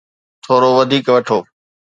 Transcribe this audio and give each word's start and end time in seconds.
ٿورو 0.43 0.69
وڌيڪ 0.77 1.05
وٺو. 1.13 1.37